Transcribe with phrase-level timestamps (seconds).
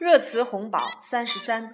[0.00, 1.72] 热词红宝三十三，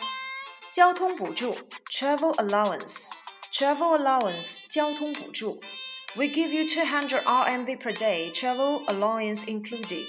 [0.70, 1.56] 交通补助
[1.90, 5.60] （travel allowance），travel allowance 交通补助。
[6.14, 10.06] We give you 200 RMB per day, travel allowance included。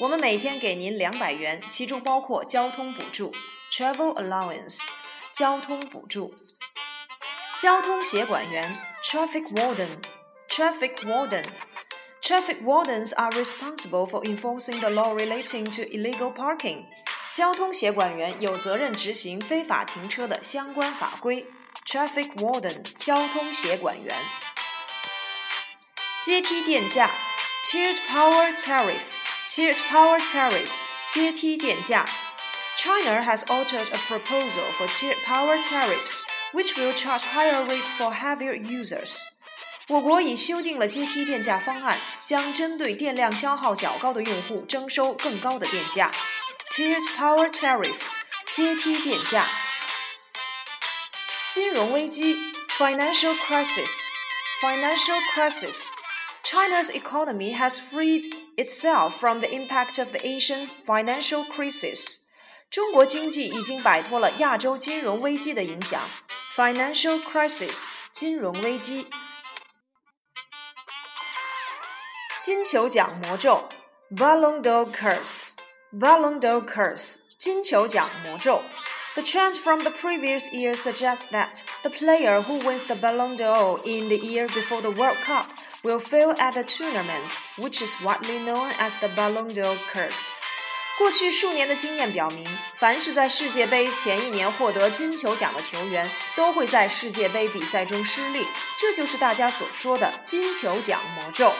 [0.00, 3.32] 我们每天给您两百元，其中包括交通补助
[3.70, 4.88] （travel allowance）。
[5.32, 6.34] 交通补助。
[7.58, 16.86] 交通协管员 （traffic warden），traffic warden。Traffic wardens are responsible for enforcing the law relating to illegal parking.
[17.39, 21.47] 交通协管员有责任执行非法停车的相关法规。
[21.85, 24.13] Traffic warden，交通协管员。
[26.21, 27.09] 阶梯电价
[27.63, 30.67] ，tiered power tariff，tiered power tariff，
[31.07, 32.05] 阶梯电价。
[32.75, 38.61] China has altered a proposal for tiered power tariffs, which will charge higher rates for heavier
[38.61, 39.21] users.
[39.87, 46.11] 我国已修订了阶梯电价方案，将针对电量消耗较高的用户征收更高的电价。
[46.78, 48.00] Tiered Power Tariff，
[48.52, 49.46] 阶梯电价。
[51.48, 52.36] 金融危机
[52.78, 58.24] （Financial Crisis），Financial Crisis。China's economy has freed
[58.56, 62.24] itself from the impact of the Asian financial crisis.
[62.70, 66.02] 中国经济已经摆脱了亚洲金融危机的影响。
[66.54, 69.08] Financial crisis，金融危机。
[72.40, 73.70] 金球奖魔咒
[74.10, 75.47] Ballon d'Or Curse
[75.92, 78.62] Ballon d'Or Curse 金球奖魔咒
[79.14, 83.80] The trend from the previous year suggests that the player who wins the Ballon d'Or
[83.84, 85.46] in the year before the World Cup
[85.84, 90.40] will fail at the tournament, which is widely known as the Ballon d'Or curse.
[90.98, 98.46] 过去数年的经验表明，凡是在世界杯前一年获得金球奖的球员，都会在世界杯比赛中失利。
[98.78, 101.52] 这就是大家所说的金球奖魔咒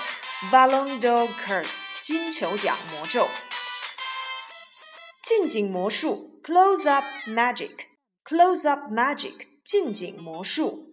[0.51, 1.87] （Ballon d'Or Curse）。
[2.01, 3.29] 金球奖魔咒。
[5.29, 10.91] 近景魔术 （Close Up Magic），Close Up Magic，近景魔术。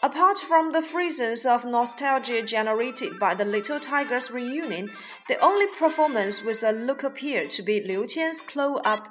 [0.00, 4.90] Apart from the phrases of nostalgia generated by the Little Tigers reunion,
[5.28, 9.08] the only performance with a look appeared to be Liu Qian's Close Up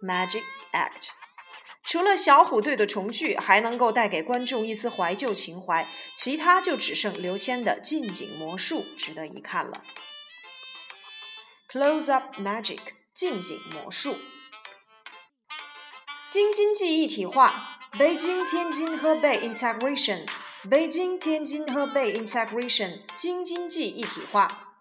[0.00, 1.10] Magic Act.
[1.82, 5.84] 除了小虎队的重聚还能够带给观众一丝怀旧情怀，
[6.16, 9.82] 其他就只剩刘谦的近景魔术值得一看了。
[11.72, 12.78] Close Up Magic
[13.22, 14.16] 近景魔术，
[16.28, 17.74] 京津冀一体化。
[17.98, 20.26] 北京、天津、河北 integration，
[20.68, 24.74] 北京、天津、河北 integration，京津冀一体化。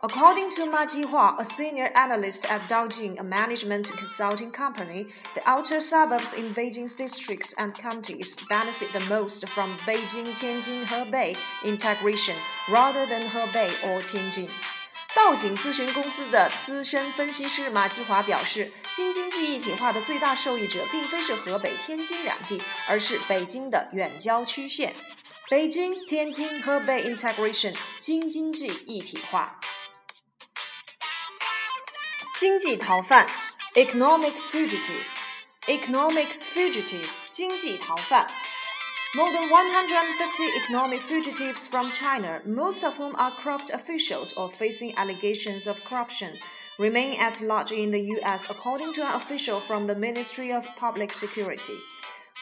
[0.00, 5.80] According to Ma Jihua, a senior analyst at Daojing, a management consulting company, the outer
[5.80, 12.36] suburbs in Beijing's districts and counties benefit the most from Beijing, Tianjin, Hebei integration
[12.70, 14.48] rather than Hebei or Tianjin.
[15.15, 24.95] 道景咨询公司的资深分析师马其华表示，京津冀一体化的最大受益者并非是河北、天津两地，而是北京的远郊区县。
[25.49, 29.59] 北京、天津、河北 integration，京津冀一体化。
[32.35, 33.27] 经济逃犯
[33.73, 38.31] economic fugitive，economic fugitive，经济逃犯。
[39.16, 45.68] More than 150 economic fugitives from China, most of whom are corrupt officials or facing allegations
[45.68, 46.34] of corruption,
[46.78, 51.12] remain at large in the U.S., according to an official from the Ministry of Public
[51.12, 51.78] Security.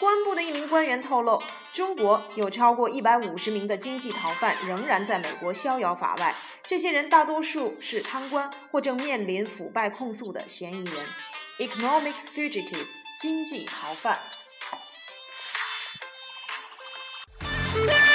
[0.01, 1.43] 公安部的一名官员透露，
[1.75, 6.35] 中国有超过一百五十名的经济逃犯仍然在美国逍遥法外。
[6.65, 11.07] 这些人大多数是贪官或正面临腐败控诉的嫌疑人。
[11.59, 12.87] Economic fugitive，
[13.21, 14.19] 经济逃犯。
[17.76, 18.07] Yeah.